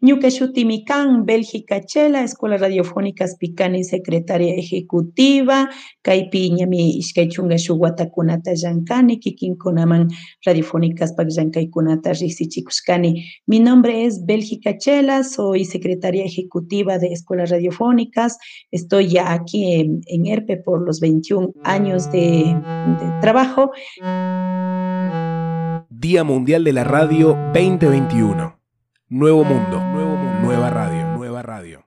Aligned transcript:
Ñuka 0.00 0.28
Shutimikan, 0.28 1.24
Bélgica 1.24 1.80
Chela, 1.80 2.22
Escuela 2.24 2.56
Radiofónicas 2.56 3.36
Picani, 3.36 3.84
Secretaria 3.84 4.54
Ejecutiva, 4.54 5.70
Kaipi 6.02 6.50
ñami 6.50 6.98
ishkay 6.98 7.28
chunga 7.28 7.56
shuk 7.56 7.80
watakunata 7.80 8.54
llankani, 8.54 9.18
kikinkunaman 9.18 10.08
Radiofónicas 10.44 11.14
kunata 11.70 12.12
riksichikushkani. 12.12 13.24
Mi 13.46 13.60
nombre 13.60 14.04
es 14.04 14.24
Bélgica 14.24 14.76
Chela, 14.78 15.24
soy 15.24 15.64
Secretaria 15.64 16.24
Ejecutiva 16.24 16.98
de 16.98 17.08
Escuelas 17.08 17.50
Radiofónicas, 17.50 18.38
estoy 18.70 19.08
ya 19.08 19.32
aquí 19.32 19.74
en, 19.74 20.00
en 20.06 20.26
ERPE 20.26 20.58
por 20.58 20.82
los 20.84 21.00
21 21.00 21.52
años 21.64 22.10
de 22.12 22.56
trabajo. 23.20 23.70
Día 25.90 26.24
Mundial 26.24 26.64
de 26.64 26.72
la 26.72 26.84
Radio 26.84 27.36
2021. 27.54 28.63
Nuevo 29.10 29.44
mundo, 29.44 29.78
nuevo 29.80 30.16
mundo, 30.16 30.40
nueva 30.40 30.70
radio, 30.70 31.06
nueva 31.08 31.42
radio. 31.42 31.84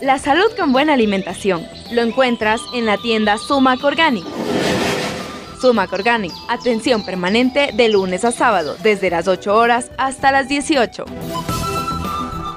La 0.00 0.18
salud 0.18 0.46
con 0.58 0.72
buena 0.72 0.94
alimentación 0.94 1.62
lo 1.92 2.00
encuentras 2.00 2.62
en 2.72 2.86
la 2.86 2.96
tienda 2.96 3.36
Sumac 3.36 3.84
Organic. 3.84 4.24
Sumac 5.60 5.92
Organic, 5.92 6.32
atención 6.48 7.04
permanente 7.04 7.72
de 7.74 7.90
lunes 7.90 8.24
a 8.24 8.32
sábado, 8.32 8.76
desde 8.82 9.10
las 9.10 9.28
8 9.28 9.54
horas 9.54 9.90
hasta 9.98 10.32
las 10.32 10.48
18. 10.48 11.04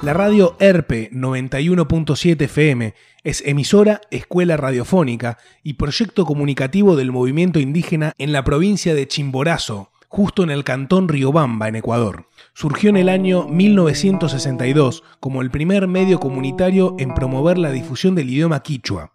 La 0.03 0.11
radio 0.11 0.57
ERPE 0.59 1.11
91.7 1.11 2.41
FM 2.41 2.93
es 3.23 3.41
emisora, 3.45 4.01
escuela 4.11 4.57
radiofónica 4.57 5.37
y 5.63 5.75
proyecto 5.75 6.25
comunicativo 6.25 6.97
del 6.97 7.13
movimiento 7.13 7.61
indígena 7.61 8.11
en 8.17 8.33
la 8.33 8.43
provincia 8.43 8.93
de 8.95 9.07
Chimborazo, 9.07 9.93
justo 10.09 10.43
en 10.43 10.49
el 10.49 10.65
cantón 10.65 11.07
Riobamba, 11.07 11.69
en 11.69 11.77
Ecuador. 11.77 12.27
Surgió 12.53 12.89
en 12.89 12.97
el 12.97 13.07
año 13.07 13.47
1962 13.47 15.05
como 15.21 15.41
el 15.41 15.49
primer 15.51 15.87
medio 15.87 16.19
comunitario 16.19 16.97
en 16.99 17.13
promover 17.13 17.57
la 17.57 17.71
difusión 17.71 18.13
del 18.13 18.29
idioma 18.29 18.61
quichua. 18.61 19.13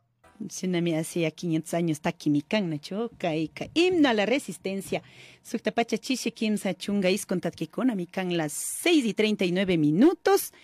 Sinami 0.49 0.95
hacía 0.95 1.31
500 1.31 1.75
años 1.75 2.01
takimikan 2.01 2.71
nacho 2.71 3.11
kaika 3.19 3.67
himno 3.75 4.09
a 4.09 4.15
la 4.15 4.25
resistencia. 4.25 5.03
Suktapacha 5.43 5.99
chiche 5.99 6.33
kimsa 6.33 6.73
chunga 6.73 7.11
iskontatkikona 7.11 7.95
mikan 7.95 8.35
las 8.39 8.53
6 8.53 9.05
y 9.05 9.13
39 9.13 9.77
minutos. 9.77 10.55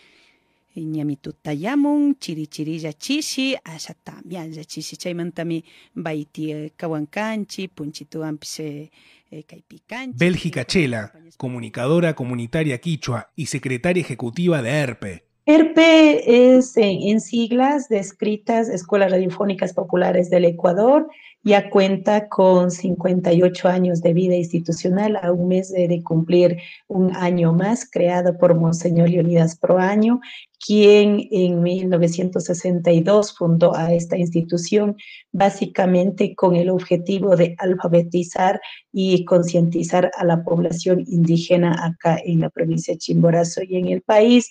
Ñamitutallamun 0.77 2.17
chaymantami 4.97 5.65
baiti 5.95 6.51
eh, 6.53 6.73
kawankanchi 6.77 7.71
eh, 9.31 9.45
kaypikanchi 9.47 10.19
Bélgica 10.19 10.65
Chela, 10.65 11.13
comunicadora 11.37 12.15
comunitaria 12.15 12.79
quichua 12.79 13.31
y 13.37 13.47
secretaria 13.47 14.01
ejecutiva 14.01 14.63
de 14.63 14.71
ERPE. 14.71 15.25
ERPE 15.47 16.57
es 16.57 16.77
en, 16.77 17.03
en 17.03 17.21
siglas 17.21 17.89
descritas 17.89 18.69
Escuelas 18.69 19.11
Radiofónicas 19.11 19.75
Populares 19.75 20.31
del 20.31 20.47
Ecuador 20.47 21.07
ya 21.45 21.69
cuenta 21.69 22.29
con 22.29 22.71
58 22.71 23.69
años 23.69 24.01
de 24.01 24.15
vida 24.15 24.35
institucional, 24.35 25.19
a 25.23 25.31
un 25.31 25.49
mes 25.49 25.71
de, 25.71 26.03
cumplir 26.03 26.59
un 26.89 27.15
año 27.15 27.53
más, 27.53 27.89
creado 27.89 28.39
por 28.39 28.55
Monseñor 28.55 29.11
Leonidas 29.11 29.57
Proaño, 29.57 30.21
quien 30.59 31.29
en 31.31 31.63
1962 31.63 33.37
fundó 33.37 33.77
a 33.77 33.93
esta 33.93 34.17
institución 34.17 34.97
básicamente 35.33 36.35
con 36.35 36.57
el 36.57 36.71
objetivo 36.71 37.37
de 37.37 37.55
alfabetizar 37.59 38.59
y 38.91 39.27
concientizar 39.27 40.11
a 40.17 40.25
la 40.25 40.43
población 40.43 41.05
indígena 41.07 41.85
acá 41.85 42.19
en 42.25 42.41
la 42.41 42.49
provincia 42.49 42.95
de 42.95 42.99
Chimborazo 42.99 43.63
y 43.63 43.77
en 43.77 43.89
el 43.89 44.01
país. 44.01 44.51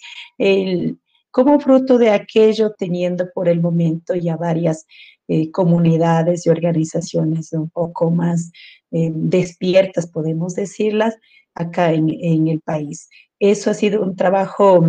Como 1.32 1.60
fruto 1.60 1.98
de 1.98 2.12
aquello, 2.12 2.76
teniendo 2.78 3.32
por 3.34 3.50
el 3.50 3.60
momento 3.60 4.14
ya 4.14 4.38
varias 4.38 4.86
eh, 5.28 5.52
comunidades 5.52 6.46
y 6.46 6.50
organizaciones 6.50 7.54
un 7.54 7.70
poco 7.70 8.12
más 8.12 8.52
eh, 8.92 9.12
despiertas, 9.14 10.08
podemos 10.08 10.56
decirlas, 10.56 11.18
acá 11.56 11.94
en, 11.94 12.10
en, 12.10 12.48
el 12.48 12.62
país. 12.62 13.10
Eso 13.40 13.72
ha 13.72 13.74
sido 13.74 14.02
un 14.02 14.16
trabajo 14.16 14.86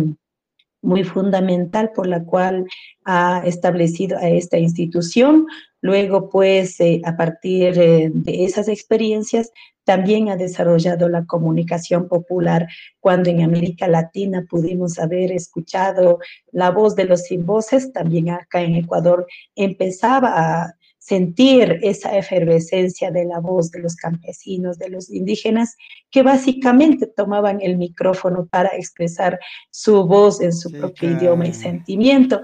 muy 0.81 1.03
fundamental 1.03 1.91
por 1.95 2.07
la 2.07 2.23
cual 2.23 2.65
ha 3.05 3.41
establecido 3.45 4.17
a 4.17 4.29
esta 4.29 4.57
institución. 4.57 5.47
Luego, 5.81 6.29
pues, 6.29 6.79
eh, 6.79 7.01
a 7.05 7.15
partir 7.15 7.75
de 7.75 8.11
esas 8.25 8.67
experiencias, 8.67 9.51
también 9.85 10.29
ha 10.29 10.35
desarrollado 10.35 11.07
la 11.07 11.25
comunicación 11.25 12.09
popular 12.09 12.67
cuando 12.99 13.29
en 13.29 13.41
América 13.41 13.87
Latina 13.87 14.45
pudimos 14.49 14.99
haber 14.99 15.31
escuchado 15.31 16.19
la 16.51 16.71
voz 16.71 16.95
de 16.95 17.05
los 17.05 17.23
sin 17.23 17.45
voces, 17.45 17.93
también 17.93 18.29
acá 18.29 18.61
en 18.61 18.75
Ecuador 18.75 19.25
empezaba 19.55 20.33
a 20.35 20.75
sentir 21.05 21.79
esa 21.83 22.17
efervescencia 22.17 23.11
de 23.11 23.25
la 23.25 23.39
voz 23.39 23.69
de 23.69 23.79
los 23.79 23.95
campesinos, 23.95 24.79
de 24.79 24.89
los 24.89 25.11
indígenas, 25.11 25.77
que 26.09 26.23
básicamente 26.23 27.05
tomaban 27.05 27.61
el 27.61 27.77
micrófono 27.77 28.47
para 28.47 28.69
expresar 28.69 29.39
su 29.69 30.07
voz 30.07 30.41
en 30.41 30.51
su 30.51 30.71
propio 30.71 31.11
idioma 31.11 31.45
y 31.45 31.53
sentimiento. 31.53 32.41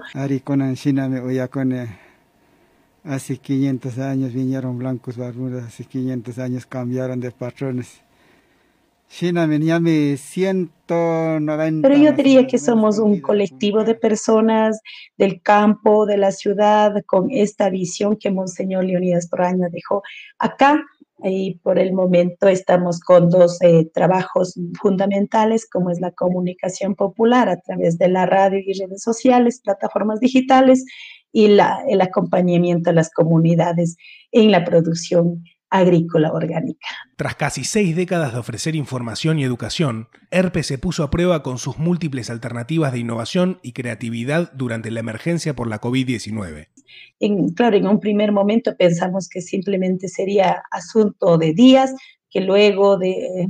Hace 3.04 3.36
500 3.38 3.98
años 3.98 4.32
vinieron 4.32 4.78
blancos 4.78 5.16
barbudos, 5.16 5.64
hace 5.64 5.84
500 5.84 6.38
años 6.38 6.66
cambiaron 6.66 7.20
de 7.20 7.32
patrones. 7.32 8.00
Pero 11.82 11.96
yo 11.96 12.12
diría 12.12 12.46
que 12.46 12.58
somos 12.58 12.98
un 12.98 13.20
colectivo 13.20 13.84
de 13.84 13.94
personas 13.94 14.80
del 15.18 15.42
campo, 15.42 16.06
de 16.06 16.16
la 16.16 16.32
ciudad, 16.32 16.94
con 17.04 17.30
esta 17.30 17.68
visión 17.68 18.16
que 18.16 18.30
Monseñor 18.30 18.84
Leonidas 18.84 19.28
Proaño 19.28 19.66
dejó 19.70 20.02
acá. 20.38 20.82
Y 21.24 21.56
por 21.62 21.78
el 21.78 21.92
momento 21.92 22.48
estamos 22.48 23.00
con 23.00 23.28
dos 23.28 23.60
eh, 23.62 23.84
trabajos 23.92 24.58
fundamentales, 24.80 25.68
como 25.70 25.90
es 25.90 26.00
la 26.00 26.10
comunicación 26.12 26.94
popular 26.94 27.48
a 27.48 27.60
través 27.60 27.98
de 27.98 28.08
la 28.08 28.26
radio 28.26 28.58
y 28.64 28.72
redes 28.72 29.02
sociales, 29.02 29.60
plataformas 29.62 30.20
digitales, 30.20 30.84
y 31.32 31.48
la, 31.48 31.82
el 31.88 32.00
acompañamiento 32.00 32.90
a 32.90 32.92
las 32.92 33.10
comunidades 33.10 33.96
en 34.30 34.50
la 34.50 34.64
producción 34.64 35.42
agrícola 35.72 36.30
orgánica. 36.32 36.86
Tras 37.16 37.34
casi 37.34 37.64
seis 37.64 37.96
décadas 37.96 38.34
de 38.34 38.38
ofrecer 38.38 38.76
información 38.76 39.38
y 39.38 39.44
educación, 39.44 40.08
ERPE 40.30 40.62
se 40.62 40.76
puso 40.76 41.02
a 41.02 41.10
prueba 41.10 41.42
con 41.42 41.56
sus 41.56 41.78
múltiples 41.78 42.28
alternativas 42.28 42.92
de 42.92 42.98
innovación 42.98 43.58
y 43.62 43.72
creatividad 43.72 44.52
durante 44.52 44.90
la 44.90 45.00
emergencia 45.00 45.54
por 45.54 45.68
la 45.68 45.80
COVID-19. 45.80 46.68
claro, 47.56 47.76
en 47.76 47.86
un 47.86 48.00
primer 48.00 48.32
momento 48.32 48.76
pensamos 48.76 49.30
que 49.30 49.40
simplemente 49.40 50.08
sería 50.08 50.62
asunto 50.70 51.38
de 51.38 51.54
días, 51.54 51.94
que 52.28 52.42
luego 52.42 52.98
de 52.98 53.48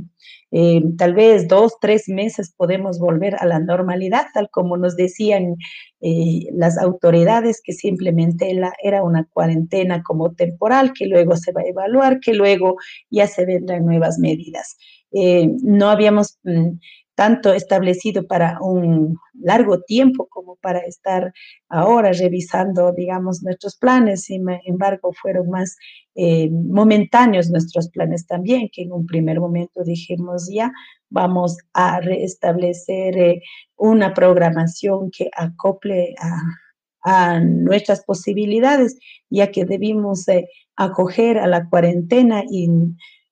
eh, 0.55 0.83
tal 0.99 1.15
vez 1.15 1.47
dos, 1.47 1.73
tres 1.81 2.07
meses 2.07 2.53
podemos 2.55 2.99
volver 2.99 3.35
a 3.39 3.45
la 3.47 3.59
normalidad, 3.59 4.27
tal 4.35 4.49
como 4.51 4.77
nos 4.77 4.95
decían 4.95 5.55
eh, 5.99 6.41
las 6.53 6.77
autoridades, 6.77 7.59
que 7.63 7.73
simplemente 7.73 8.53
la, 8.53 8.71
era 8.83 9.01
una 9.03 9.27
cuarentena 9.33 10.03
como 10.03 10.33
temporal, 10.35 10.93
que 10.93 11.07
luego 11.07 11.35
se 11.37 11.53
va 11.53 11.61
a 11.61 11.67
evaluar, 11.67 12.19
que 12.19 12.35
luego 12.35 12.75
ya 13.09 13.25
se 13.25 13.45
vendrán 13.45 13.83
nuevas 13.83 14.19
medidas. 14.19 14.77
Eh, 15.11 15.49
no 15.63 15.89
habíamos 15.89 16.37
mm, 16.43 16.77
tanto 17.15 17.53
establecido 17.53 18.25
para 18.25 18.57
un 18.61 19.17
largo 19.33 19.81
tiempo 19.81 20.27
como 20.29 20.55
para 20.55 20.79
estar 20.79 21.33
ahora 21.69 22.11
revisando, 22.11 22.91
digamos, 22.91 23.43
nuestros 23.43 23.75
planes. 23.75 24.23
Sin 24.23 24.45
embargo, 24.65 25.11
fueron 25.13 25.49
más 25.49 25.75
eh, 26.15 26.49
momentáneos 26.49 27.49
nuestros 27.49 27.89
planes 27.89 28.25
también, 28.25 28.69
que 28.71 28.83
en 28.83 28.91
un 28.91 29.05
primer 29.05 29.39
momento 29.39 29.83
dijimos 29.83 30.49
ya, 30.51 30.71
vamos 31.09 31.57
a 31.73 31.99
restablecer 32.01 33.17
eh, 33.17 33.41
una 33.77 34.13
programación 34.13 35.11
que 35.11 35.29
acople 35.35 36.15
a, 36.19 37.39
nuestras 37.41 38.01
posibilidades, 38.05 38.97
ya 39.29 39.51
que 39.51 39.65
debimos 39.65 40.25
eh, 40.29 40.47
acoger 40.77 41.37
a 41.37 41.47
la 41.47 41.67
cuarentena 41.69 42.43
y, 42.49 42.69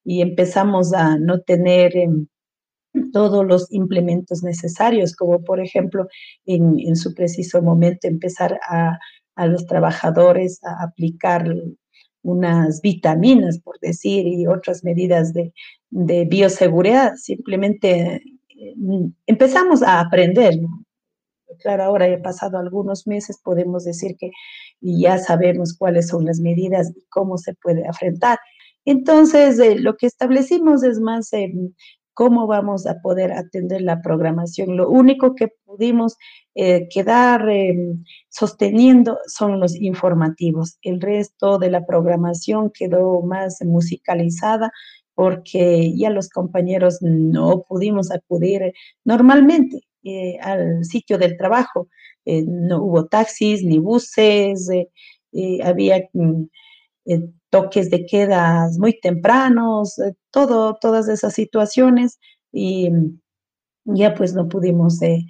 empezamos 0.03 0.93
a 0.93 1.17
no 1.17 1.39
tener 1.41 1.95
em, 1.95 2.27
todos 3.11 3.45
los 3.45 3.71
implementos 3.71 4.43
necesarios, 4.43 5.15
como 5.15 5.43
por 5.43 5.59
ejemplo 5.59 6.07
en, 6.45 6.95
su 6.95 7.13
preciso 7.13 7.61
momento 7.61 8.07
empezar 8.07 8.59
a, 8.67 8.97
los 9.47 9.65
trabajadores 9.65 10.59
a 10.63 10.83
aplicar 10.83 11.45
unas 12.21 12.81
vitaminas, 12.81 13.59
por 13.59 13.79
decir, 13.79 14.27
y 14.27 14.45
otras 14.45 14.83
medidas 14.83 15.33
de, 15.33 15.53
bioseguridad. 15.89 17.15
Simplemente 17.15 18.21
eh, 18.49 18.75
empezamos 19.25 19.81
a 19.81 19.99
aprender. 19.99 20.59
Claro, 21.59 21.83
ahora 21.83 22.07
he 22.07 22.17
pasado 22.19 22.59
algunos 22.59 23.07
meses, 23.07 23.39
podemos 23.43 23.83
decir 23.83 24.15
que 24.17 24.31
ya 24.79 25.17
sabemos 25.17 25.75
cuáles 25.75 26.07
son 26.07 26.25
las 26.25 26.39
medidas 26.39 26.91
y 26.95 27.03
cómo 27.09 27.37
se 27.37 27.55
puede 27.55 27.87
afrontar. 27.87 28.37
Entonces, 28.85 29.59
lo 29.81 29.95
que 29.95 30.07
establecimos 30.07 30.83
es 30.83 30.99
más 30.99 31.31
cómo 32.21 32.45
vamos 32.45 32.85
a 32.85 33.01
poder 33.01 33.31
atender 33.31 33.81
la 33.81 33.99
programación. 33.99 34.77
Lo 34.77 34.87
único 34.87 35.33
que 35.33 35.47
pudimos 35.65 36.17
eh, 36.53 36.87
quedar 36.87 37.49
em, 37.49 38.03
sosteniendo 38.29 39.17
son 39.25 39.59
los 39.59 39.75
informativos. 39.75 40.77
El 40.83 41.01
resto 41.01 41.57
de 41.57 41.71
la 41.71 41.83
programación 41.83 42.69
quedó 42.71 43.23
más 43.23 43.63
musicalizada 43.65 44.71
porque 45.15 45.97
ya 45.97 46.11
los 46.11 46.29
compañeros 46.29 46.99
no 47.01 47.63
pudimos 47.67 48.11
acudir 48.11 48.71
normalmente 49.03 49.79
eh, 50.03 50.37
al 50.41 50.85
sitio 50.85 51.17
del 51.17 51.37
trabajo. 51.37 51.87
Eh, 52.25 52.43
no 52.45 52.83
hubo 52.83 53.07
taxis 53.07 53.63
ni 53.63 53.79
buses, 53.79 54.69
había 55.63 56.07
mm, 56.13 56.43
toques 57.51 57.91
de 57.91 58.05
quedas 58.05 58.79
muy 58.79 58.99
tempranos, 58.99 59.95
todo, 60.31 60.77
todas 60.81 61.07
esas 61.09 61.33
situaciones 61.33 62.19
y 62.51 62.89
ya 63.85 64.15
pues 64.15 64.33
no 64.33 64.47
pudimos 64.47 65.01
eh, 65.01 65.25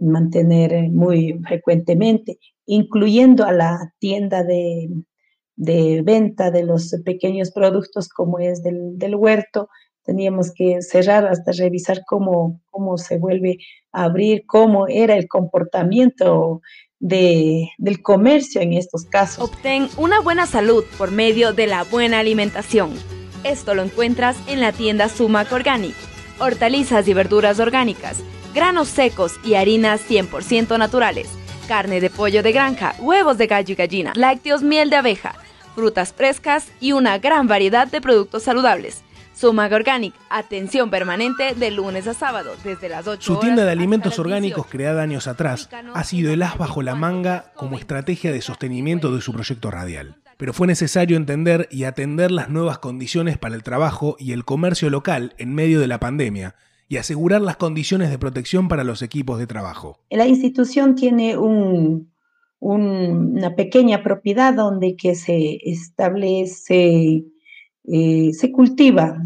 mantener 0.00 0.72
eh, 0.72 0.88
muy 0.90 1.38
frecuentemente, 1.46 2.38
incluyendo 2.66 3.44
a 3.44 3.52
la 3.52 3.92
tienda 3.98 4.42
de, 4.44 4.88
venta 5.56 6.50
de 6.50 6.64
los 6.64 6.94
pequeños 7.04 7.50
productos 7.50 8.08
como 8.08 8.38
es 8.38 8.62
del, 8.62 9.14
huerto. 9.16 9.68
Teníamos 10.04 10.52
que 10.54 10.82
cerrar 10.82 11.26
hasta 11.26 11.50
revisar 11.52 12.02
cómo, 12.06 12.60
cómo 12.70 12.96
se 12.96 13.18
vuelve 13.18 13.58
a 13.92 14.04
abrir, 14.04 14.44
cómo 14.46 14.86
era 14.86 15.16
el 15.16 15.26
comportamiento 15.26 16.60
de, 16.98 17.70
del 17.78 18.02
comercio 18.02 18.60
en 18.60 18.72
estos 18.72 19.04
casos. 19.04 19.50
Obtén 19.50 19.88
una 19.96 20.20
buena 20.20 20.46
salud 20.46 20.84
por 20.98 21.10
medio 21.10 21.52
de 21.52 21.66
la 21.66 21.84
buena 21.84 22.18
alimentación. 22.18 22.94
Esto 23.44 23.74
lo 23.74 23.82
encuentras 23.82 24.36
en 24.46 24.60
la 24.60 24.72
tienda 24.72 25.08
Sumac 25.08 25.52
Organic. 25.52 25.94
Hortalizas 26.38 27.08
y 27.08 27.14
verduras 27.14 27.60
orgánicas 27.60 28.22
granos 28.56 28.88
secos 28.88 29.38
y 29.44 29.52
harinas 29.52 30.00
100% 30.08 30.78
naturales, 30.78 31.28
carne 31.68 32.00
de 32.00 32.08
pollo 32.08 32.42
de 32.42 32.52
granja, 32.52 32.94
huevos 32.98 33.36
de 33.36 33.46
gallo 33.46 33.72
y 33.72 33.74
gallina, 33.74 34.14
lácteos, 34.16 34.62
miel 34.62 34.88
de 34.88 34.96
abeja, 34.96 35.34
frutas 35.74 36.14
frescas 36.14 36.68
y 36.80 36.92
una 36.92 37.18
gran 37.18 37.48
variedad 37.48 37.86
de 37.86 38.00
productos 38.00 38.44
saludables. 38.44 39.04
Sumag 39.36 39.70
Organic, 39.74 40.14
atención 40.30 40.88
permanente 40.88 41.54
de 41.54 41.70
lunes 41.70 42.06
a 42.06 42.14
sábado, 42.14 42.52
desde 42.64 42.88
las 42.88 43.06
8 43.06 43.20
Su 43.20 43.38
tienda 43.38 43.66
de 43.66 43.70
alimentos 43.70 44.18
orgánicos, 44.18 44.66
creada 44.66 45.02
años 45.02 45.26
atrás, 45.26 45.68
ha 45.92 46.04
sido 46.04 46.32
el 46.32 46.42
as 46.42 46.56
bajo 46.56 46.80
la 46.80 46.94
manga 46.94 47.52
como 47.54 47.76
estrategia 47.76 48.32
de 48.32 48.40
sostenimiento 48.40 49.14
de 49.14 49.20
su 49.20 49.34
proyecto 49.34 49.70
radial. 49.70 50.16
Pero 50.38 50.54
fue 50.54 50.66
necesario 50.66 51.18
entender 51.18 51.68
y 51.70 51.84
atender 51.84 52.30
las 52.30 52.48
nuevas 52.48 52.78
condiciones 52.78 53.36
para 53.36 53.54
el 53.54 53.62
trabajo 53.62 54.16
y 54.18 54.32
el 54.32 54.46
comercio 54.46 54.88
local 54.88 55.34
en 55.36 55.54
medio 55.54 55.80
de 55.80 55.86
la 55.86 56.00
pandemia, 56.00 56.54
y 56.88 56.96
asegurar 56.96 57.42
las 57.42 57.58
condiciones 57.58 58.08
de 58.08 58.18
protección 58.18 58.68
para 58.68 58.84
los 58.84 59.02
equipos 59.02 59.38
de 59.38 59.46
trabajo. 59.46 59.98
La 60.08 60.26
institución 60.26 60.94
tiene 60.94 61.36
una 62.58 63.54
pequeña 63.54 64.02
propiedad 64.02 64.54
donde 64.54 64.96
que 64.96 65.14
se 65.14 65.58
establece, 65.62 67.26
eh, 67.86 68.32
se 68.32 68.50
cultiva 68.50 69.16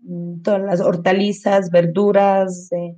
mm, 0.00 0.42
todas 0.42 0.60
las 0.62 0.80
hortalizas, 0.80 1.70
verduras, 1.70 2.70
eh, 2.72 2.96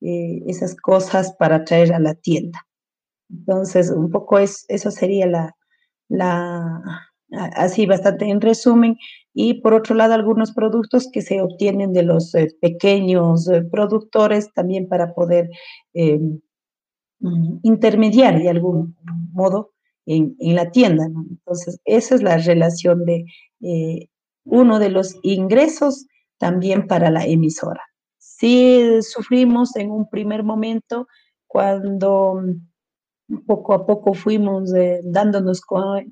eh, 0.00 0.42
esas 0.46 0.74
cosas 0.76 1.34
para 1.38 1.64
traer 1.64 1.92
a 1.92 1.98
la 1.98 2.14
tienda. 2.14 2.66
Entonces, 3.30 3.90
un 3.90 4.10
poco 4.10 4.38
eso 4.38 4.90
sería 4.90 5.26
la, 5.26 5.54
la, 6.08 6.82
así 7.56 7.86
bastante 7.86 8.26
en 8.26 8.40
resumen, 8.40 8.96
y 9.34 9.60
por 9.62 9.74
otro 9.74 9.94
lado 9.96 10.14
algunos 10.14 10.52
productos 10.52 11.08
que 11.12 11.22
se 11.22 11.42
obtienen 11.42 11.92
de 11.92 12.04
los 12.04 12.32
pequeños 12.60 13.50
productores 13.72 14.52
también 14.52 14.88
para 14.88 15.14
poder 15.14 15.50
mm, 15.94 17.58
intermediar 17.62 18.38
de 18.38 18.50
algún 18.50 18.96
modo 19.32 19.72
en, 20.06 20.36
la 20.38 20.70
tienda. 20.70 21.06
Entonces, 21.06 21.80
esa 21.84 22.14
es 22.14 22.22
la 22.22 22.36
relación 22.38 23.04
de 23.04 23.24
uno 24.44 24.78
de 24.78 24.90
los 24.90 25.16
ingresos 25.22 26.06
también 26.38 26.86
para 26.86 27.10
la 27.10 27.24
emisora. 27.24 27.82
Sí 28.18 29.00
sufrimos 29.02 29.76
en 29.76 29.90
un 29.90 30.08
primer 30.08 30.44
momento 30.44 31.06
cuando 31.46 32.42
poco 33.46 33.74
a 33.74 33.86
poco 33.86 34.14
fuimos 34.14 34.74
eh, 34.74 35.00
dándonos 35.04 35.62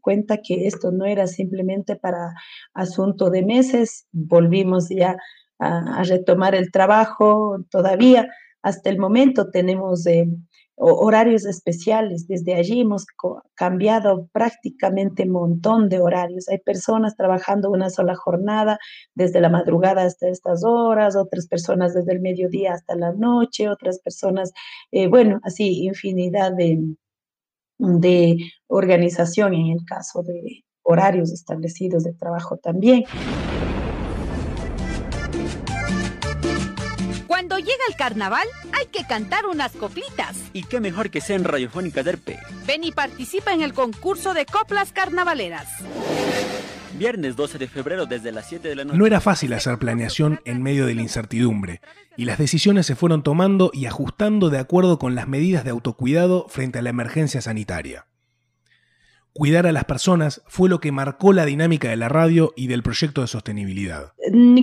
cuenta 0.01 0.39
que 0.39 0.67
esto 0.67 0.93
no 0.93 1.05
era 1.05 1.27
simplemente 1.27 1.97
para 1.97 2.33
asunto 2.75 3.29
de 3.31 3.45
meses, 3.45 4.07
volvimos 4.13 4.89
ya 4.89 5.17
a, 5.59 6.03
retomar 6.05 6.55
el 6.55 6.71
trabajo 6.71 7.59
todavía. 7.71 8.29
Hasta 8.63 8.91
el 8.91 8.99
momento 8.99 9.51
tenemos 9.51 10.07
eh, 10.07 10.27
horarios 10.77 11.45
especiales, 11.45 12.27
desde 12.27 12.55
allí 12.55 12.81
hemos 12.81 13.07
cambiado 13.55 14.29
prácticamente 14.33 15.25
un 15.25 15.31
montón 15.31 15.89
de 15.89 16.01
horarios. 16.01 16.49
Hay 16.49 16.59
personas 16.59 17.17
trabajando 17.17 17.71
una 17.71 17.91
sola 17.91 18.15
jornada 18.15 18.79
desde 19.15 19.41
la 19.41 19.49
madrugada 19.49 20.05
hasta 20.05 20.29
estas 20.29 20.65
horas, 20.65 21.17
otras 21.17 21.47
personas 21.47 21.95
desde 21.95 22.13
el 22.13 22.21
mediodía 22.21 22.73
hasta 22.73 22.97
la 22.97 23.13
noche, 23.13 23.69
otras 23.69 24.01
personas, 24.01 24.53
eh, 24.91 25.09
bueno, 25.09 25.41
así 25.45 25.85
infinidad 25.85 26.53
de, 26.53 26.79
de 27.79 28.39
organización 28.67 29.55
en 29.55 29.67
el 29.73 29.85
caso 29.85 30.23
de 30.23 30.65
horarios 30.83 31.33
establecidos 31.33 32.05
de 32.05 32.15
trabajo 32.15 32.57
también. 32.57 33.05
Llega 37.83 37.89
el 37.89 37.97
carnaval, 37.97 38.47
hay 38.73 38.87
que 38.87 39.05
cantar 39.05 39.47
unas 39.47 39.73
coplitas. 39.73 40.37
Y 40.53 40.65
qué 40.65 40.81
mejor 40.81 41.11
que 41.11 41.21
sea 41.21 41.37
en 41.37 41.45
Radiofónica 41.45 42.03
Derpe. 42.03 42.39
Ven 42.67 42.85
y 42.85 42.93
participa 42.93 43.53
en 43.53 43.63
el 43.63 43.73
concurso 43.73 44.35
de 44.35 44.47
coplas 44.47 44.93
carnavaleras. 44.93 45.69
Viernes 46.99 47.37
12 47.37 47.59
de 47.59 47.69
febrero 47.69 48.07
desde 48.07 48.33
las 48.33 48.49
7 48.49 48.69
de 48.69 48.77
la 48.77 48.85
noche. 48.85 48.99
No 48.99 49.07
era 49.07 49.21
fácil 49.21 49.53
hacer 49.55 49.79
planeación 49.79 50.41
en 50.45 50.63
medio 50.63 50.87
de 50.87 50.95
la 50.95 51.03
incertidumbre, 51.03 51.81
y 52.17 52.27
las 52.27 52.39
decisiones 52.39 52.87
se 52.87 52.95
fueron 52.95 53.23
tomando 53.23 53.71
y 53.73 53.87
ajustando 53.87 54.51
de 54.51 54.59
acuerdo 54.59 54.99
con 54.99 55.15
las 55.15 55.27
medidas 55.27 55.65
de 55.65 55.71
autocuidado 55.71 56.47
frente 56.49 56.79
a 56.79 56.83
la 56.83 56.91
emergencia 56.91 57.41
sanitaria. 57.41 58.07
Cuidar 59.35 59.67
a 59.67 59.73
las 59.73 59.85
personas 59.85 60.43
fue 60.47 60.69
lo 60.69 60.79
que 60.79 60.93
marcó 60.93 61.33
la 61.33 61.47
dinámica 61.47 61.89
de 61.89 61.97
la 61.97 62.09
radio 62.09 62.53
y 62.55 62.67
del 62.67 62.83
proyecto 62.83 63.23
de 63.23 63.29
sostenibilidad. 63.29 64.13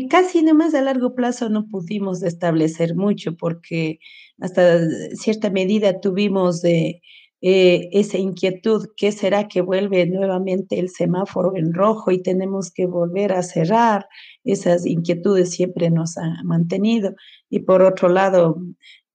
Casi 0.10 0.44
nomás 0.44 0.76
a 0.76 0.82
largo 0.82 1.16
plazo 1.16 1.50
no 1.50 1.68
pudimos 1.68 2.22
establecer 2.22 2.96
mucho 2.96 3.36
porque 3.36 4.00
hasta 4.40 4.80
cierta 5.16 5.50
medida 5.50 6.00
tuvimos 6.00 6.62
de 6.62 7.02
eh, 7.42 7.90
esa 7.94 8.18
inquietud, 8.18 8.90
¿qué 8.98 9.14
será 9.14 9.48
que 9.48 9.62
vuelve 9.62 10.06
nuevamente 10.06 10.78
el 10.78 10.90
semáforo 10.90 11.56
en 11.56 11.74
rojo 11.74 12.12
y 12.12 12.22
tenemos 12.22 12.72
que 12.72 12.86
volver 12.86 13.32
a 13.32 13.44
cerrar? 13.44 14.08
Esas 14.44 14.86
inquietudes 14.86 15.52
siempre 15.52 15.90
nos 15.90 16.18
han 16.18 16.46
mantenido. 16.46 17.16
Y 17.50 17.62
por 17.62 17.82
otro 17.82 18.10
lado, 18.10 18.62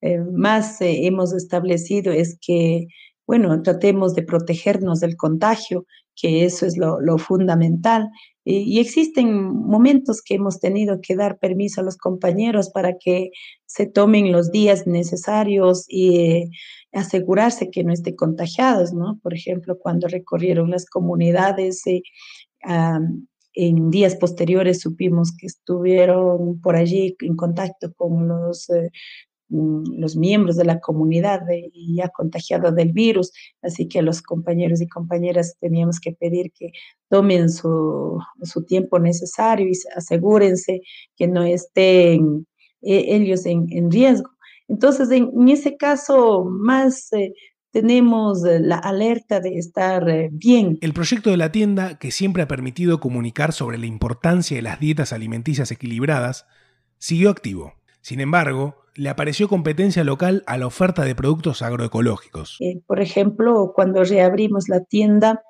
eh, 0.01 0.19
más 0.21 0.81
eh, 0.81 1.07
hemos 1.07 1.35
establecido 1.35 2.13
es 2.13 2.39
que, 2.41 2.87
bueno, 3.27 3.63
tratemos 3.63 4.15
de 4.15 4.23
protegernos 4.23 5.01
del 5.01 5.17
contagio, 5.17 5.87
que 6.15 6.45
eso 6.45 6.67
es 6.67 6.77
lo, 6.77 7.19
fundamental. 7.19 8.11
Y, 8.45 8.79
existen 8.79 9.33
momentos 9.43 10.23
que 10.23 10.35
hemos 10.35 10.61
tenido 10.61 11.01
que 11.01 11.17
dar 11.17 11.39
permiso 11.39 11.81
a 11.81 11.85
los 11.85 11.97
compañeros 11.97 12.71
para 12.71 12.99
que 12.99 13.31
se 13.67 13.87
tomen 13.87 14.33
los 14.33 14.51
días 14.51 14.87
necesarios 14.87 15.87
y 15.89 16.51
asegurarse 16.93 17.71
que 17.71 17.85
no 17.85 17.93
estén 17.93 18.17
contagiados, 18.17 18.93
¿no? 18.93 19.19
Por 19.23 19.35
ejemplo, 19.35 19.79
cuando 19.79 20.07
recorrieron 20.09 20.71
las 20.71 20.87
comunidades, 20.87 21.87
eh, 21.87 22.03
en 23.55 23.91
días 23.91 24.17
posteriores 24.17 24.81
supimos 24.81 25.33
que 25.37 25.47
estuvieron 25.47 26.61
por 26.61 26.77
allí 26.77 27.17
en 27.21 27.37
contacto 27.37 27.93
con 27.95 28.29
los, 28.29 28.69
eh, 28.71 28.91
los 29.49 30.17
miembros 30.17 30.57
de 30.57 30.65
la 30.65 30.81
comunidad 30.81 31.43
ya 31.95 32.09
contagiados 32.09 32.75
del 32.75 32.93
virus, 32.93 33.31
así 33.63 33.89
que 33.89 34.03
los 34.03 34.23
compañeros 34.23 34.81
y 34.81 34.89
compañeras 34.89 35.57
teníamos 35.61 36.01
que 36.01 36.13
pedir 36.13 36.51
que 36.53 36.73
tomen 37.09 37.51
su, 37.51 38.19
su 38.43 38.65
tiempo 38.65 38.99
necesario 38.99 39.69
y 39.69 39.73
asegúrense 39.95 40.81
que 41.17 41.29
no 41.29 41.45
estén 41.45 42.47
eh, 42.83 43.05
ellos 43.09 43.47
en, 43.47 43.67
en 43.71 43.91
riesgo. 43.91 44.31
Entonces, 44.69 45.11
en, 45.11 45.49
ese 45.49 45.77
caso, 45.77 46.45
más 46.45 47.13
eh, 47.13 47.35
tenemos 47.71 48.45
eh, 48.47 48.61
la 48.61 48.77
alerta 48.77 49.41
de 49.41 49.59
estar 49.59 50.31
bien. 50.31 50.79
El 50.81 50.95
proyecto 50.95 51.31
de 51.31 51.37
la 51.37 51.53
tienda, 51.53 51.99
que 51.99 52.11
siempre 52.11 52.43
ha 52.43 52.49
permitido 52.49 52.99
comunicar 52.99 53.53
sobre 53.53 53.79
la 53.79 53.87
importancia 53.87 54.57
de 54.57 54.63
las 54.63 54.81
dietas 54.81 55.13
alimenticias 55.13 55.71
equilibradas, 55.71 56.47
siguió 56.99 57.31
activo. 57.31 57.75
Sin 58.01 58.21
embargo, 58.21 58.84
le 58.97 59.09
apareció 59.09 59.49
competencia 59.49 60.05
local 60.05 60.43
a 60.47 60.59
la 60.59 60.67
oferta 60.67 61.05
de 61.05 61.15
productos 61.15 61.63
agroecológicos. 61.63 62.59
por 62.87 63.01
ejemplo, 63.01 63.73
cuando 63.75 64.05
reabrimos 64.05 64.69
la 64.69 64.85
tienda, 64.85 65.43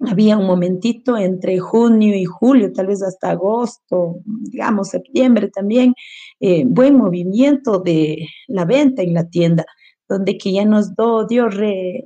había 0.00 0.36
un 0.36 0.46
momentito 0.46 1.16
entre 1.16 1.58
junio 1.58 2.16
y 2.16 2.24
julio, 2.24 2.72
tal 2.72 2.88
vez 2.88 3.02
hasta 3.02 3.30
agosto, 3.30 4.20
digamos 4.24 4.88
septiembre 4.88 5.48
también, 5.48 5.94
eh, 6.40 6.64
buen 6.66 6.96
movimiento 6.96 7.78
de 7.78 8.26
la 8.48 8.64
venta 8.64 9.02
en 9.02 9.14
la 9.14 9.28
tienda, 9.28 9.64
donde 10.08 10.36
que 10.36 10.52
ya 10.52 10.64
nos 10.64 10.92
dio 11.28 11.48
re, 11.48 12.04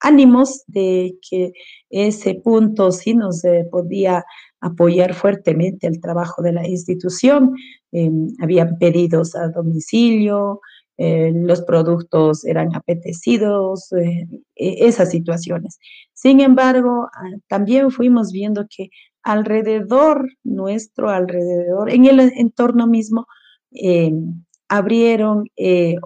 ánimos 0.00 0.64
de 0.66 1.16
que 1.28 1.52
ese 1.88 2.34
punto 2.34 2.92
sí 2.92 3.14
nos 3.14 3.44
eh, 3.44 3.66
podía 3.70 4.24
apoyar 4.60 5.14
fuertemente 5.14 5.86
el 5.86 6.00
trabajo 6.00 6.42
de 6.42 6.52
la 6.52 6.66
institución. 6.66 7.54
Eh, 7.96 8.10
habían 8.40 8.76
pedidos 8.78 9.36
a 9.36 9.50
domicilio, 9.50 10.60
eh, 10.98 11.30
los 11.32 11.62
productos 11.62 12.44
eran 12.44 12.74
apetecidos, 12.74 13.92
e, 13.92 14.26
esas 14.56 15.10
situaciones. 15.10 15.78
Sin 16.12 16.40
embargo, 16.40 17.08
ah, 17.14 17.30
también 17.48 17.92
fuimos 17.92 18.32
viendo 18.32 18.66
que 18.68 18.88
alrededor 19.22 20.28
nuestro, 20.42 21.08
alrededor, 21.08 21.88
en 21.88 22.06
el 22.06 22.18
entorno 22.36 22.88
mismo, 22.88 23.26
abrieron 24.68 25.44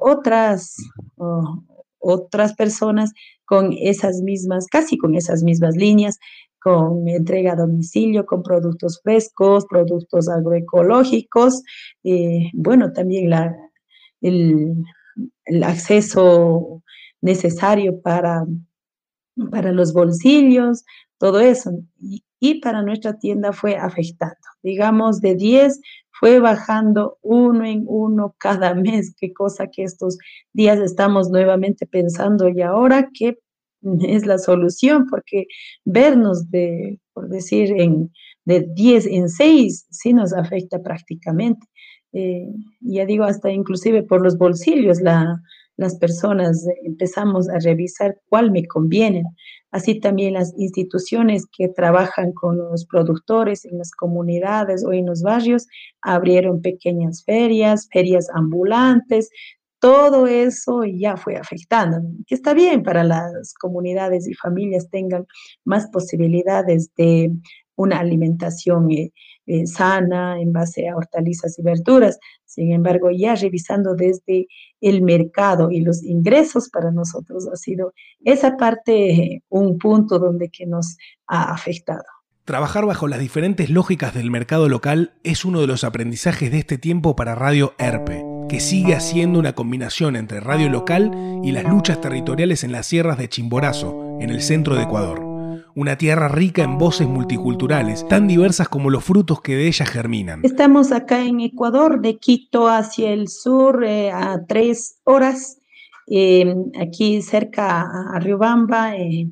otras, 0.00 0.74
oh, 1.16 1.64
otras 1.98 2.54
personas 2.54 3.12
con 3.44 3.72
esas 3.72 4.20
mismas, 4.20 4.66
casi 4.66 4.98
con 4.98 5.14
esas 5.14 5.42
mismas 5.42 5.74
líneas, 5.74 6.18
con 6.60 7.08
entrega 7.08 7.52
a 7.52 7.56
domicilio, 7.56 8.26
con 8.26 8.42
productos 8.42 9.00
frescos, 9.02 9.66
productos 9.66 10.28
agroecológicos, 10.28 11.62
eh, 12.04 12.50
bueno, 12.54 12.92
también 12.92 13.30
la, 13.30 13.56
el, 14.20 14.84
acceso 15.64 16.82
necesario 17.20 18.00
para, 18.00 18.44
para 19.50 19.72
los 19.72 19.92
bolsillos, 19.92 20.84
todo 21.18 21.40
eso. 21.40 21.70
Y, 22.00 22.24
y, 22.40 22.60
para 22.60 22.82
nuestra 22.82 23.18
tienda 23.18 23.52
fue 23.52 23.76
afectando. 23.76 24.36
Digamos, 24.62 25.20
de 25.20 25.34
10 25.34 25.80
fue 26.10 26.40
bajando 26.40 27.18
uno 27.22 27.64
en 27.64 27.84
uno 27.86 28.34
cada 28.38 28.74
mes, 28.74 29.14
qué 29.18 29.32
cosa 29.32 29.68
que 29.68 29.84
estos 29.84 30.18
días 30.52 30.78
estamos 30.78 31.30
nuevamente 31.30 31.86
pensando 31.86 32.48
y 32.48 32.62
ahora 32.62 33.08
qué 33.12 33.38
es 34.06 34.26
la 34.26 34.38
solución, 34.38 35.06
porque 35.08 35.46
vernos 35.84 36.50
de, 36.50 37.00
por 37.12 37.28
decir, 37.28 37.72
en, 37.72 38.10
de 38.44 38.66
10 38.74 39.06
en 39.06 39.28
6 39.28 39.86
sí 39.90 40.12
nos 40.12 40.32
afecta 40.32 40.82
prácticamente. 40.82 41.66
Eh, 42.12 42.46
ya 42.80 43.04
digo, 43.04 43.24
hasta 43.24 43.50
inclusive 43.50 44.02
por 44.02 44.22
los 44.22 44.38
bolsillos, 44.38 45.00
la, 45.00 45.40
las 45.78 45.96
personas 45.96 46.66
empezamos 46.84 47.48
a 47.48 47.60
revisar 47.60 48.20
cuál 48.28 48.50
me 48.50 48.66
conviene. 48.66 49.22
Así 49.70 50.00
también 50.00 50.34
las 50.34 50.52
instituciones 50.58 51.46
que 51.56 51.68
trabajan 51.68 52.32
con 52.32 52.58
los 52.58 52.84
productores 52.86 53.64
en 53.64 53.78
las 53.78 53.92
comunidades 53.92 54.84
o 54.84 54.92
en 54.92 55.06
los 55.06 55.22
barrios 55.22 55.66
abrieron 56.02 56.62
pequeñas 56.62 57.22
ferias, 57.24 57.88
ferias 57.92 58.28
ambulantes. 58.34 59.30
Todo 59.80 60.26
eso 60.26 60.82
ya 60.84 61.16
fue 61.16 61.36
afectando, 61.36 62.00
que 62.26 62.34
está 62.34 62.52
bien 62.52 62.82
para 62.82 63.04
las 63.04 63.54
comunidades 63.54 64.28
y 64.28 64.34
familias 64.34 64.88
tengan 64.90 65.26
más 65.64 65.86
posibilidades 65.88 66.90
de 66.96 67.32
una 67.76 68.00
alimentación 68.00 68.90
eh, 68.90 69.12
eh, 69.46 69.66
sana 69.66 70.40
en 70.40 70.52
base 70.52 70.88
a 70.88 70.96
hortalizas 70.96 71.58
y 71.58 71.62
verduras. 71.62 72.18
Sin 72.44 72.72
embargo, 72.72 73.10
ya 73.10 73.34
revisando 73.36 73.94
desde 73.94 74.48
el 74.80 75.00
mercado 75.02 75.70
y 75.70 75.80
los 75.80 76.02
ingresos 76.02 76.68
para 76.70 76.90
nosotros 76.90 77.48
ha 77.50 77.56
sido 77.56 77.94
esa 78.24 78.56
parte 78.56 79.42
un 79.48 79.78
punto 79.78 80.18
donde 80.18 80.50
que 80.50 80.66
nos 80.66 80.96
ha 81.28 81.52
afectado. 81.52 82.04
Trabajar 82.44 82.86
bajo 82.86 83.08
las 83.08 83.20
diferentes 83.20 83.70
lógicas 83.70 84.14
del 84.14 84.30
mercado 84.30 84.68
local 84.68 85.12
es 85.22 85.44
uno 85.44 85.60
de 85.60 85.66
los 85.66 85.84
aprendizajes 85.84 86.50
de 86.50 86.58
este 86.58 86.78
tiempo 86.78 87.14
para 87.14 87.34
Radio 87.34 87.74
ERPE, 87.78 88.24
que 88.48 88.60
sigue 88.60 88.94
haciendo 88.94 89.38
una 89.38 89.54
combinación 89.54 90.16
entre 90.16 90.40
radio 90.40 90.68
local 90.68 91.10
y 91.44 91.52
las 91.52 91.64
luchas 91.64 92.00
territoriales 92.00 92.64
en 92.64 92.72
las 92.72 92.86
sierras 92.86 93.18
de 93.18 93.28
Chimborazo, 93.28 94.18
en 94.20 94.30
el 94.30 94.42
centro 94.42 94.74
de 94.74 94.84
Ecuador 94.84 95.28
una 95.78 95.96
tierra 95.96 96.26
rica 96.26 96.64
en 96.64 96.76
voces 96.76 97.06
multiculturales, 97.06 98.04
tan 98.08 98.26
diversas 98.26 98.68
como 98.68 98.90
los 98.90 99.04
frutos 99.04 99.40
que 99.40 99.54
de 99.54 99.68
ella 99.68 99.86
germinan. 99.86 100.40
Estamos 100.42 100.90
acá 100.90 101.24
en 101.24 101.38
Ecuador, 101.38 102.00
de 102.00 102.18
Quito 102.18 102.66
hacia 102.66 103.12
el 103.12 103.28
sur, 103.28 103.84
eh, 103.84 104.10
a 104.10 104.44
tres 104.48 104.98
horas, 105.04 105.60
eh, 106.08 106.52
aquí 106.80 107.22
cerca 107.22 107.82
a 107.82 108.18
Riobamba. 108.18 108.96
Eh, 108.96 109.30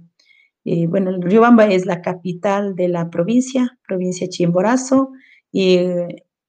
bueno, 0.89 1.11
Riobamba 1.21 1.67
es 1.67 1.85
la 1.85 2.01
capital 2.01 2.77
de 2.77 2.91
la 2.91 3.11
provincia, 3.11 3.77
provincia 3.85 4.29
Chimborazo, 4.29 5.11
y 5.51 5.81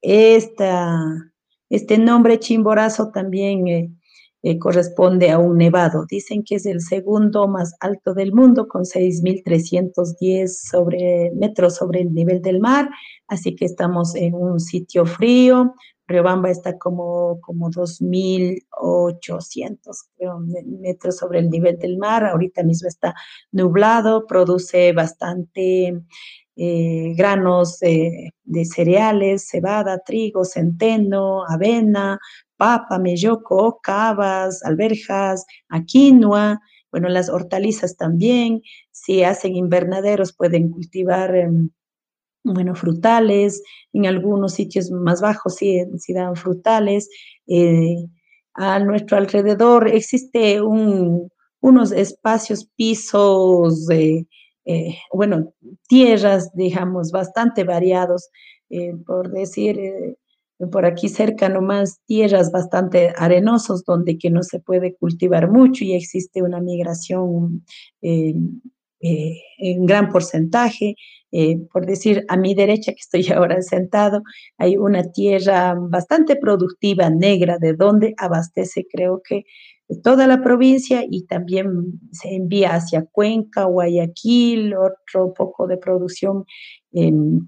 esta, 0.01 1.31
este 1.69 1.97
nombre 1.97 2.39
Chimborazo 2.39 3.11
también 3.11 3.97
eh, 4.43 4.59
corresponde 4.59 5.31
a 5.31 5.39
un 5.39 5.57
nevado. 5.57 6.05
Dicen 6.09 6.43
que 6.43 6.55
es 6.55 6.65
el 6.65 6.81
segundo 6.81 7.47
más 7.47 7.75
alto 7.79 8.13
del 8.13 8.33
mundo 8.33 8.67
con 8.67 8.83
6.310 8.83 10.47
sobre, 10.47 11.31
metros 11.35 11.75
sobre 11.75 12.01
el 12.01 12.13
nivel 12.13 12.41
del 12.41 12.59
mar, 12.59 12.89
así 13.27 13.55
que 13.55 13.65
estamos 13.65 14.15
en 14.15 14.35
un 14.35 14.59
sitio 14.59 15.05
frío. 15.05 15.73
Riobamba 16.07 16.49
está 16.49 16.77
como, 16.77 17.39
como 17.41 17.69
2.800 17.69 20.07
metros 20.79 21.17
sobre 21.17 21.39
el 21.39 21.49
nivel 21.49 21.77
del 21.77 21.97
mar. 21.97 22.25
Ahorita 22.25 22.63
mismo 22.63 22.87
está 22.87 23.13
nublado, 23.51 24.25
produce 24.25 24.93
bastante 24.93 26.01
eh, 26.57 27.13
granos 27.15 27.79
de 27.79 28.65
cereales, 28.65 29.47
cebada, 29.47 29.99
trigo, 29.99 30.43
centeno, 30.45 31.43
avena, 31.47 32.19
papa, 32.57 32.99
melloco, 32.99 33.79
cavas, 33.81 34.63
alberjas, 34.63 35.45
quinoa, 35.85 36.59
bueno, 36.91 37.09
las 37.09 37.29
hortalizas 37.29 37.95
también, 37.97 38.61
si 38.91 39.23
hacen 39.23 39.55
invernaderos 39.55 40.33
pueden 40.33 40.69
cultivar, 40.71 41.35
em, 41.35 41.69
bueno, 42.43 42.75
frutales, 42.75 43.63
en 43.93 44.07
algunos 44.07 44.53
sitios 44.53 44.91
más 44.91 45.21
bajos 45.21 45.55
sí, 45.55 45.81
dan 46.13 46.35
frutales. 46.35 47.09
Eh, 47.47 47.97
a 48.55 48.79
nuestro 48.79 49.17
alrededor 49.17 49.87
existe 49.89 50.61
unos 51.61 51.91
espacios, 51.91 52.65
pisos, 52.75 53.89
eh, 53.91 54.25
bueno, 55.13 55.53
tierras, 55.87 56.51
digamos, 56.53 57.11
bastante 57.11 57.63
variados, 57.63 58.29
eh, 58.69 58.93
por 59.05 59.31
decir, 59.31 59.79
por 60.71 60.85
aquí 60.85 61.07
cerca 61.09 61.49
nomás 61.49 61.99
tierras 62.05 62.51
bastante 62.51 63.13
arenosos 63.15 63.83
donde 63.85 64.17
que 64.17 64.29
no 64.29 64.43
se 64.43 64.59
puede 64.59 64.95
cultivar 64.95 65.49
mucho 65.51 65.83
y 65.83 65.93
existe 65.93 66.41
una 66.41 66.59
migración 66.59 67.63
eh, 68.01 68.33
eh, 68.99 69.35
en 69.59 69.85
gran 69.85 70.09
porcentaje. 70.09 70.95
Eh, 71.31 71.57
por 71.71 71.85
decir, 71.85 72.25
a 72.29 72.37
mi 72.37 72.55
derecha, 72.55 72.93
que 72.93 72.99
estoy 72.99 73.27
ahora 73.35 73.61
sentado, 73.61 74.23
hay 74.57 74.77
una 74.77 75.03
tierra 75.11 75.75
bastante 75.77 76.35
productiva 76.35 77.09
negra 77.09 77.57
de 77.59 77.73
donde 77.73 78.15
abastece, 78.17 78.87
creo 78.91 79.21
que 79.23 79.43
toda 80.03 80.27
la 80.27 80.41
provincia 80.41 81.03
y 81.09 81.25
también 81.25 81.99
se 82.11 82.35
envía 82.35 82.75
hacia 82.75 83.05
Cuenca, 83.05 83.65
Guayaquil, 83.65 84.75
otro 84.75 85.33
poco 85.33 85.67
de 85.67 85.77
producción 85.77 86.45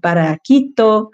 para 0.00 0.36
Quito, 0.38 1.10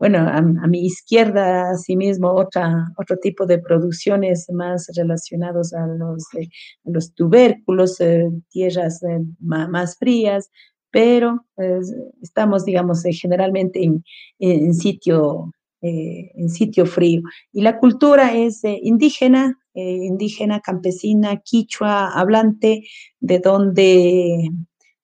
bueno, 0.00 0.18
a, 0.20 0.40
mi 0.66 0.86
izquierda, 0.86 1.72
asimismo, 1.72 2.32
otra, 2.32 2.90
otro 2.96 3.18
tipo 3.18 3.44
de 3.44 3.58
producciones 3.58 4.46
más 4.50 4.90
relacionados 4.96 5.74
a 5.74 5.86
los, 5.86 6.24
eh, 6.38 6.48
los 6.84 7.12
tubérculos, 7.12 8.00
eh, 8.00 8.30
tierras 8.48 9.02
eh, 9.02 9.20
más, 9.40 9.98
frías, 9.98 10.50
pero 10.90 11.44
pues, 11.54 11.94
estamos, 12.22 12.64
digamos, 12.64 13.02
generalmente 13.12 13.84
en, 13.84 14.02
en 14.38 14.72
sitio, 14.72 15.52
en 15.82 16.48
sitio 16.48 16.86
frío. 16.86 17.20
Y 17.52 17.60
la 17.60 17.78
cultura 17.78 18.34
es 18.34 18.62
indígena, 18.64 19.58
indígena, 19.74 20.60
campesina, 20.60 21.38
quichua, 21.38 22.12
hablante, 22.12 22.82
de 23.20 23.38
donde 23.38 24.50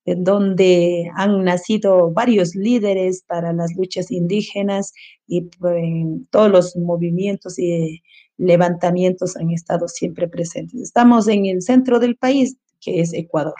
en 0.06 0.24
donde 0.24 1.10
han 1.16 1.44
nacido 1.44 2.12
varios 2.12 2.54
líderes 2.54 3.24
para 3.26 3.52
las 3.52 3.74
luchas 3.76 4.10
indígenas 4.10 4.94
y 5.26 5.42
pues, 5.58 5.84
todos 6.30 6.50
los 6.50 6.76
movimientos 6.76 7.58
y 7.58 8.02
levantamientos 8.38 9.36
han 9.36 9.50
estado 9.50 9.88
siempre 9.88 10.28
presentes. 10.28 10.80
Estamos 10.80 11.28
en 11.28 11.46
el 11.46 11.60
centro 11.60 11.98
del 11.98 12.16
país, 12.16 12.56
que 12.80 13.00
es 13.00 13.12
Ecuador. 13.12 13.56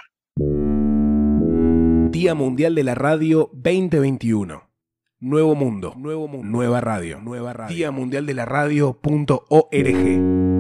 Día 2.13 2.35
Mundial 2.35 2.77
de 2.77 2.85
la 2.85 2.95
Radio 2.95 3.51
2021. 3.53 4.63
Nuevo 5.19 5.55
mundo, 5.55 5.95
nuevo 5.97 6.29
mundo, 6.29 6.47
nueva 6.47 6.81
radio, 6.81 7.21
nueva 7.21 7.53
radio. 7.53 7.75
Día 7.75 7.91
Mundial 7.91 8.27
de 8.27 8.35
la 8.35 8.45
Radio.org. 8.45 10.56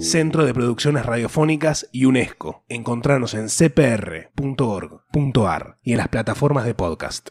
Centro 0.00 0.44
de 0.44 0.54
Producciones 0.54 1.04
Radiofónicas 1.04 1.88
y 1.90 2.04
UNESCO. 2.04 2.64
Encontrarnos 2.68 3.34
en 3.34 3.48
cpr.org.ar 3.48 4.28
y 5.82 5.92
en 5.92 5.98
las 5.98 6.08
plataformas 6.08 6.64
de 6.64 6.74
podcast. 6.74 7.30